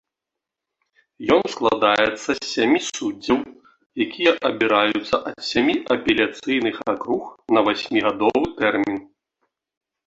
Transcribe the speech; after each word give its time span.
Ён 1.35 1.43
складаецца 1.55 2.15
з 2.21 2.37
сямі 2.53 2.79
суддзяў, 2.87 3.39
якія 4.07 4.31
абіраюцца 4.51 5.15
ад 5.29 5.37
сямі 5.51 5.73
апеляцыйных 5.99 6.75
акруг 6.97 7.23
на 7.57 7.67
васьмігадовы 7.71 8.45
тэрмін. 8.59 8.97